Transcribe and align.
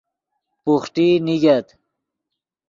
بوحٹی 0.63 1.07
نیگت 1.25 1.67